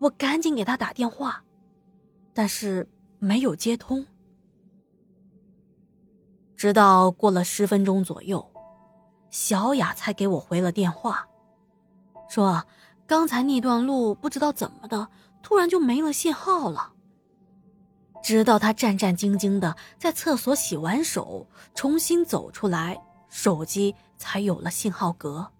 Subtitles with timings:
[0.00, 1.44] 我赶紧给他打电话，
[2.32, 4.04] 但是没有接通。
[6.56, 8.50] 直到过了十分钟左右，
[9.30, 11.28] 小雅才给我回了电话，
[12.28, 12.66] 说
[13.06, 15.08] 刚才那段路不知道怎么的，
[15.42, 16.94] 突然就没了信号了。
[18.22, 22.98] 直到她战战兢兢的在厕所洗完手，重新走出来，
[23.28, 25.50] 手机才有了信号格。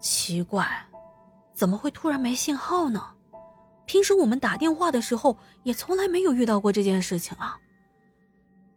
[0.00, 0.87] 奇怪。
[1.58, 3.04] 怎么会突然没信号呢？
[3.84, 7.58] 平时我们打电话的时候也从来没有遇到过这件事情啊。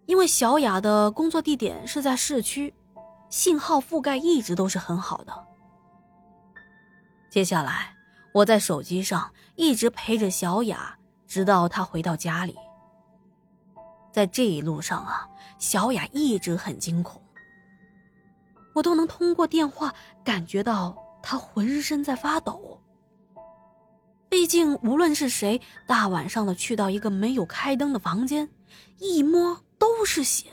[0.07, 2.73] 因为小雅的工作地点是在市区，
[3.29, 5.47] 信号覆盖一直都是很好的。
[7.29, 7.95] 接下来，
[8.33, 12.55] 我在手机上一直陪着小雅，直到她回到家里。
[14.11, 17.21] 在这一路上啊，小雅一直很惊恐，
[18.73, 20.97] 我都能通过电话感觉到。
[21.21, 22.79] 他浑身在发抖。
[24.29, 28.49] 毕竟，无论是谁，大晚上的去到一个没有开灯的房间，
[28.97, 30.49] 一摸都是血，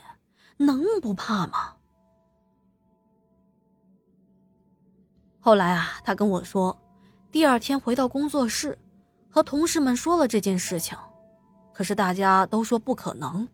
[0.57, 1.75] 能不怕吗？
[5.39, 6.77] 后来啊，他跟我说，
[7.31, 8.77] 第二天回到工作室，
[9.29, 10.97] 和同事们说了这件事情，
[11.73, 13.47] 可是大家都说不可能，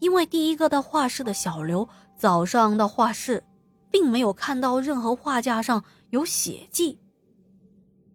[0.00, 3.42] 因为第一个到画室的小刘早上到画室，
[3.90, 5.84] 并没有看到任何画架上。
[6.10, 7.00] 有血迹。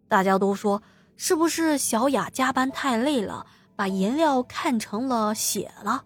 [0.08, 0.82] 大家都说
[1.18, 6.06] 是不是小雅加班太累了，把颜料看成了血了？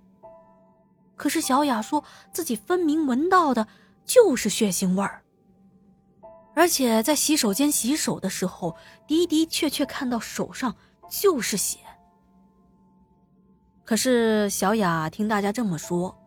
[1.16, 3.68] 可是小雅说自己分明闻到的
[4.04, 5.24] 就是血腥味儿，
[6.56, 8.76] 而且在洗手间洗手的时候
[9.08, 10.76] 的的确确看到手上
[11.08, 11.80] 就是血。
[13.86, 16.18] 可是小雅听大家这么说，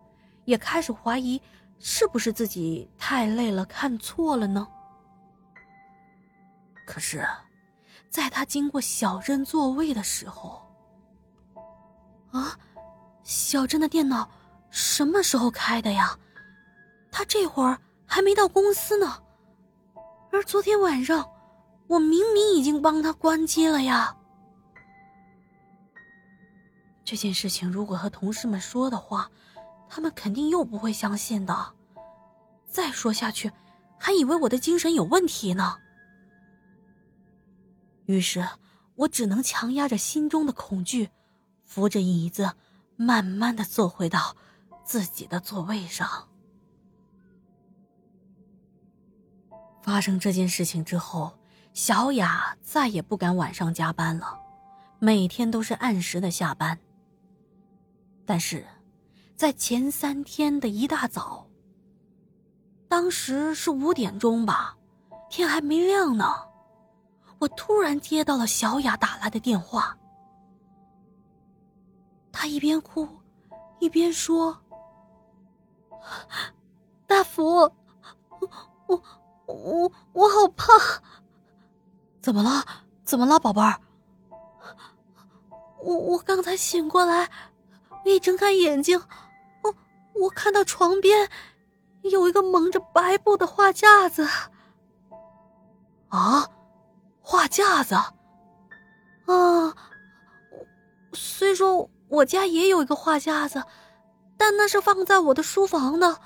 [0.44, 1.42] 也开始怀疑
[1.78, 4.66] 是不是自己太累了看错了呢？
[6.86, 7.26] 可是，
[8.10, 10.62] 在他经过小珍座位的时候，
[12.30, 12.58] 啊，
[13.22, 14.28] 小珍的电脑
[14.70, 16.18] 什么时候开的呀？
[17.10, 19.22] 他这会儿还没到公司呢，
[20.30, 21.30] 而昨天晚上，
[21.86, 24.14] 我明明已经帮他关机了呀。
[27.04, 29.30] 这件事情如果和同事们说的话，
[29.88, 31.74] 他们肯定又不会相信的。
[32.66, 33.50] 再说下去，
[33.98, 35.78] 还以为我的精神有问题呢。
[38.06, 38.46] 于是，
[38.94, 41.10] 我只能强压着心中的恐惧，
[41.64, 42.52] 扶着椅子，
[42.96, 44.36] 慢慢的坐回到
[44.84, 46.28] 自己的座位上。
[49.82, 51.38] 发生这件事情之后，
[51.72, 54.38] 小雅再也不敢晚上加班了，
[54.98, 56.78] 每天都是按时的下班。
[58.26, 58.66] 但是，
[59.38, 61.46] 在前三天的一大早，
[62.88, 64.76] 当时是五点钟吧，
[65.30, 66.34] 天还没亮呢。
[67.38, 69.96] 我突然接到了小雅打来的电话，
[72.32, 73.08] 她一边哭，
[73.78, 74.58] 一边说
[77.06, 77.44] ：“大福，
[78.88, 79.02] 我
[79.46, 80.72] 我我好怕，
[82.20, 82.64] 怎么了？
[83.04, 83.80] 怎么了，宝贝儿？
[85.80, 87.30] 我我刚才醒过来，
[88.04, 89.00] 一睁开眼睛，
[90.20, 91.28] 我我看到床边
[92.02, 94.28] 有一个蒙着白布的画架子。
[96.08, 96.48] 啊！”
[97.20, 97.94] 画架子，
[99.26, 99.74] 啊，
[101.12, 103.62] 虽说我家也有一个画架子，
[104.38, 106.18] 但那是放在我的书房的。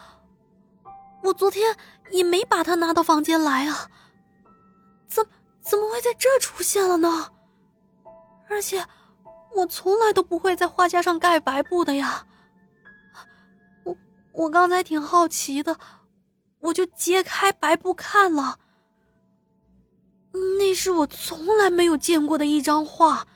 [1.24, 1.76] 我昨天
[2.12, 3.88] 也没把它拿到房间来啊，
[5.08, 5.26] 怎
[5.60, 7.32] 怎么会在这出现了呢？
[8.48, 8.86] 而且
[9.56, 12.24] 我从来都不会在画架上盖白布的呀。
[14.32, 15.78] 我刚才挺好奇的，
[16.60, 18.58] 我就揭开白布看了。
[20.58, 23.26] 那是我从来没有见过的一张画，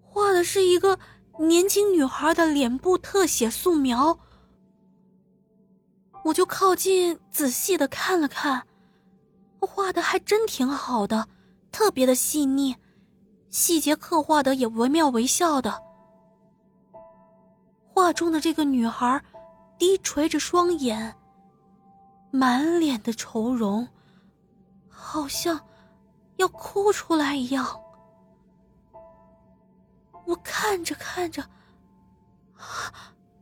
[0.00, 0.98] 画的是一个
[1.38, 4.18] 年轻女孩的脸部特写素描。
[6.24, 8.66] 我就靠近仔细的看了看，
[9.60, 11.28] 画的还真挺好的，
[11.70, 12.74] 特别的细腻，
[13.50, 15.80] 细节刻画的也惟妙惟肖的。
[18.04, 19.18] 画中的这个女孩，
[19.78, 21.16] 低垂着双眼，
[22.30, 23.88] 满脸的愁容。
[24.90, 25.58] 好像
[26.36, 27.80] 要哭出来一样。
[30.26, 31.42] 我看着看着，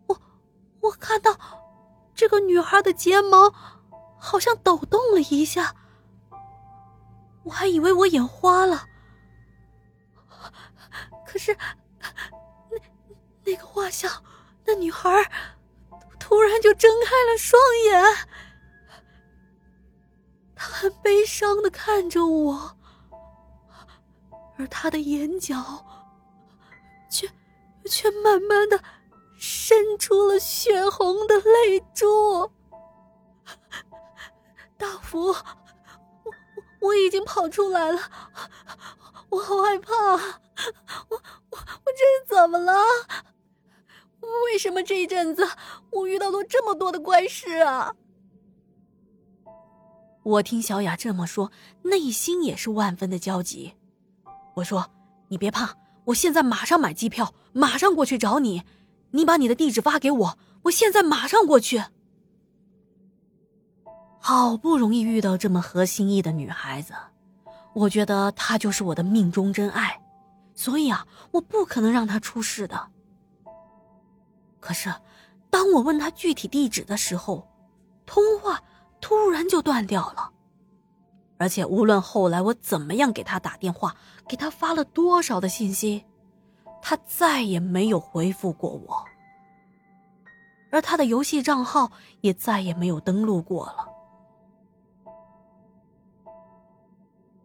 [0.06, 0.16] 我
[0.80, 1.36] 我看到
[2.14, 3.52] 这个女孩的睫毛
[4.16, 5.74] 好像抖动了一下，
[7.42, 8.86] 我还以为我眼花了。
[11.26, 11.52] 可是
[12.70, 12.78] 那
[13.44, 14.08] 那个画像，
[14.64, 15.10] 那女孩
[16.18, 18.04] 突然就睁开了双眼。
[20.54, 22.76] 她很悲伤的看着我，
[24.56, 25.56] 而她的眼角
[27.10, 27.28] 却
[27.86, 28.80] 却慢慢的
[29.36, 32.50] 渗出了血红的泪珠。
[34.78, 35.34] 大福，我
[36.24, 36.32] 我
[36.88, 38.00] 我已经跑出来了，
[39.30, 40.18] 我好害怕，我
[41.08, 41.18] 我
[41.50, 42.72] 我这是怎么了？
[44.22, 45.46] 为什么这一阵子
[45.90, 47.94] 我遇到了这么多的怪事啊？
[50.22, 51.50] 我听小雅这么说，
[51.82, 53.74] 内心也是万分的焦急。
[54.54, 54.88] 我说
[55.28, 58.62] ：“你别怕，我现在马上买机票，马上过去找你。
[59.10, 61.82] 你把你的地址发给我，我现在马上过去。”
[64.20, 66.92] 好不容易遇到这么合心意的女孩子，
[67.74, 70.00] 我觉得她就是我的命中真爱，
[70.54, 72.88] 所以啊，我不可能让她出事的。
[74.62, 74.90] 可是，
[75.50, 77.46] 当我问他具体地址的时候，
[78.06, 78.62] 通话。
[79.04, 80.30] 突然就断掉了，
[81.36, 83.96] 而且无论后来我怎么样给他打电话，
[84.28, 86.04] 给他发了多少的信息，
[86.80, 89.04] 他再也没有回复过我，
[90.70, 93.88] 而他的游戏账号也再也没有登录过了。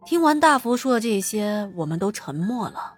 [0.06, 2.94] 听完大福说的这些，我们都沉默了。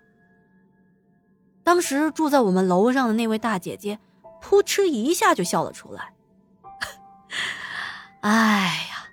[1.64, 3.98] 当时住在我们楼上的那位大姐姐，
[4.40, 6.12] 扑哧一下就笑了出来。
[8.22, 9.08] 哎呀，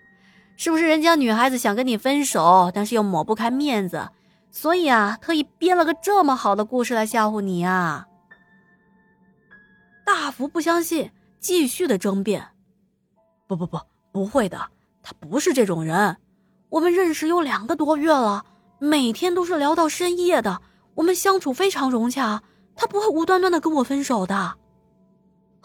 [0.58, 4.10] 是不是人家女孩子想跟你分手，但是又抹不开面子，
[4.52, 8.08] 所以啊，特意编了个这么好的故事来吓唬你啊？
[10.06, 12.50] 大福不相信，继续的争辩
[13.48, 13.80] ：“不不不，
[14.12, 14.70] 不会的，
[15.04, 16.18] 他不是这种人。
[16.70, 18.46] 我们认识有两个多月了，
[18.80, 20.62] 每天都是聊到深夜的，
[20.96, 22.42] 我们相处非常融洽，
[22.76, 24.56] 他不会无端端的跟我分手的。”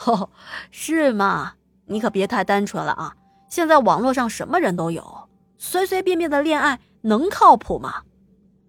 [0.07, 0.31] 哦，
[0.71, 1.55] 是吗？
[1.87, 3.15] 你可别太单纯了啊！
[3.49, 5.29] 现在网络上什么人都有，
[5.59, 8.03] 随随便便的恋爱能靠谱吗？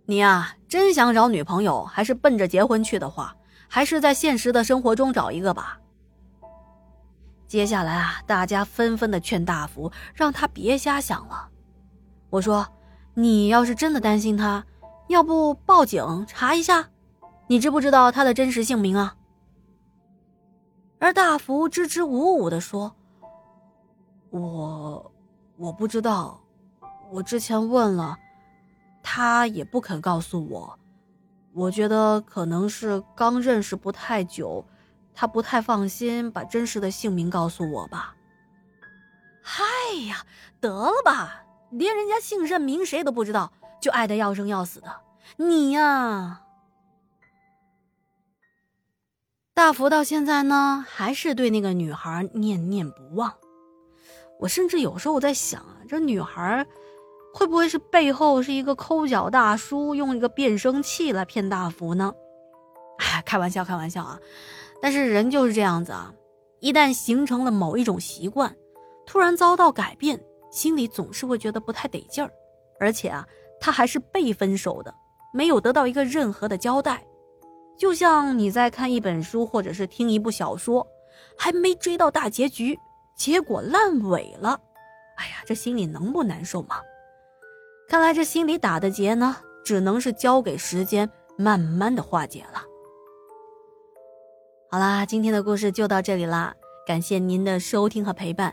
[0.06, 3.36] 你呀，真想找女朋友，还是奔着结婚去的话，
[3.70, 5.80] 还是在现实的生活中找一个吧。
[7.48, 11.48] 接下来啊，大家纷纷的劝大福，让他别瞎想了。
[12.30, 12.68] 我说，
[13.14, 14.66] 你要是真的担心他，
[15.08, 16.90] 要不报警查一下？
[17.48, 19.16] 你知不知道他的真实姓名啊？
[21.04, 22.96] 而大福支支吾吾的说。
[24.30, 25.12] 我
[25.58, 26.40] 我不知道，
[27.12, 28.18] 我之前问了，
[29.04, 30.80] 他也不肯告诉我。
[31.52, 34.64] 我觉得可能是刚认识不太久，
[35.14, 38.16] 他不太放心把真实的姓名告诉我吧。
[39.42, 39.62] 嗨
[40.08, 40.26] 呀，
[40.62, 43.52] 得了吧，连人家姓甚名谁都不知道，
[43.82, 45.02] 就爱的要生要死的，
[45.36, 46.44] 你呀！
[49.64, 53.34] 大福到现在呢，还是对那个女孩念念不忘。
[54.42, 56.68] 我甚至有时候我在想啊，这女孩
[57.34, 62.14] 会不会是背后是一个抠脚大叔，用一个变声器来骗大福呢？
[62.98, 64.20] 哎，开玩笑，开玩笑啊！
[64.82, 66.14] 但是人就是这样子啊，
[66.60, 68.54] 一旦形成了某一种习惯，
[69.06, 70.22] 突然遭到改变，
[70.52, 72.30] 心里总是会觉得不太得劲儿。
[72.82, 73.26] 而且啊，
[73.62, 74.94] 他还是被分手的，
[75.34, 77.02] 没有得到一个任何的交代，
[77.78, 80.88] 就像你在看一本书或者是听一部小说，
[81.38, 82.78] 还没追到大结局。
[83.16, 84.60] 结果烂尾了，
[85.18, 86.82] 哎呀，这心里能不难受吗？
[87.88, 92.64] 看来这心里打的结呢，只能是交给时间慢慢的化解了。
[94.72, 96.56] 好啦，今天的故事就到这里啦，
[96.88, 98.52] 感谢您的收听和陪伴。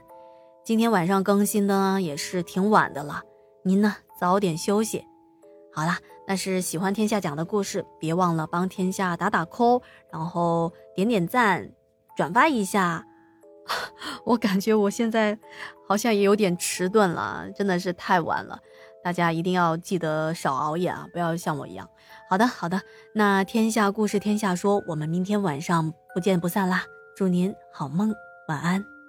[0.62, 3.22] 今天晚上更新呢也是挺晚的了，
[3.64, 5.02] 您呢早点休息。
[5.72, 5.98] 好啦，
[6.30, 9.82] 但是喜欢天下讲的故事，别忘了帮天下打打 call，
[10.12, 11.72] 然后点点赞，
[12.16, 13.04] 转发一下。
[14.24, 15.36] 我感觉我现在
[15.88, 18.60] 好像也有点迟钝了，真的是太晚了。
[19.02, 21.90] 大家一定要记得少熬夜啊，不要像我一样。
[22.28, 22.80] 好的，好的，
[23.12, 26.84] 那天下故事天下说，我们明天晚上不见不散啦！
[27.16, 28.14] 祝您好梦，
[28.46, 28.99] 晚安。